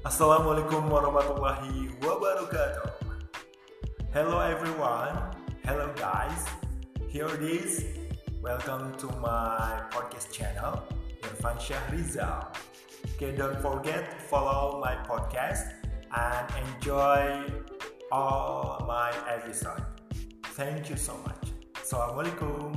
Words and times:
Assalamualaikum 0.00 0.88
warahmatullahi 0.88 1.92
wabarakatuh. 2.00 2.88
Hello 4.16 4.40
everyone. 4.40 5.12
Hello 5.60 5.92
guys. 5.92 6.48
Here 7.12 7.28
it 7.28 7.44
is. 7.44 7.84
Welcome 8.40 8.96
to 8.96 9.12
my 9.20 9.84
podcast 9.92 10.32
channel, 10.32 10.80
Irfan 11.20 11.60
Syahrizal. 11.60 12.48
Okay, 13.12 13.36
don't 13.36 13.60
forget 13.60 14.08
to 14.08 14.16
follow 14.32 14.80
my 14.80 14.96
podcast 15.04 15.68
and 16.16 16.48
enjoy 16.56 17.44
all 18.08 18.80
my 18.88 19.12
episode. 19.28 19.84
Thank 20.56 20.88
you 20.88 20.96
so 20.96 21.12
much. 21.28 21.52
Assalamualaikum. 21.76 22.69